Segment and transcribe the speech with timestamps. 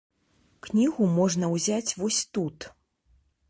[0.67, 2.57] Кнігу можна ўзяць вось тут.